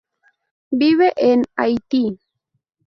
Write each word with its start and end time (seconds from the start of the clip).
Vive 0.71 1.13
en 1.15 1.43
Haití. 1.55 2.19